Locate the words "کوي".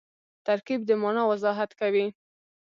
1.79-2.05